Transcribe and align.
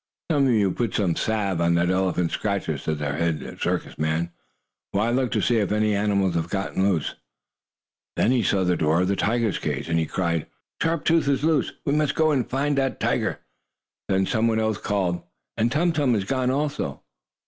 "Some 0.31 0.47
of 0.47 0.53
you 0.53 0.71
put 0.71 0.95
some 0.95 1.15
salve 1.15 1.61
on 1.61 1.75
the 1.75 1.83
elephant's 1.85 2.33
scratches," 2.33 2.81
said 2.81 2.97
the 2.97 3.11
head 3.13 3.59
circus 3.61 3.99
man, 3.99 4.31
"while 4.89 5.09
I 5.09 5.11
look 5.11 5.29
to 5.33 5.41
see 5.41 5.57
if 5.57 5.71
any 5.71 5.95
other 5.95 6.03
animals 6.05 6.33
have 6.33 6.49
gotten 6.49 6.89
loose." 6.89 7.13
Then 8.15 8.31
he 8.31 8.41
saw 8.41 8.63
the 8.63 8.73
open 8.73 8.83
door 8.85 9.01
of 9.01 9.07
the 9.09 9.15
tiger's 9.15 9.59
cage, 9.59 9.89
and 9.89 9.99
he 9.99 10.07
cried: 10.07 10.47
"Sharp 10.81 11.05
Tooth 11.05 11.27
is 11.27 11.43
loose! 11.43 11.73
We 11.85 11.93
must 11.93 12.15
go 12.15 12.31
and 12.31 12.49
find 12.49 12.79
that 12.79 12.99
tiger!" 12.99 13.41
Then 14.09 14.25
some 14.25 14.47
one 14.47 14.59
else 14.59 14.79
called: 14.79 15.21
"And 15.55 15.71
Tum 15.71 15.91
Tum 15.91 16.15
is 16.15 16.23
gone 16.25 16.49
also!" 16.49 17.03